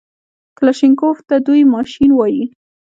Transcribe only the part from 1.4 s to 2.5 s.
دوى ماشين وايي.